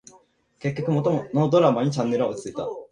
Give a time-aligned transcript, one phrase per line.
[0.57, 2.65] 結局、元のドラマにチャンネルは落ち着いた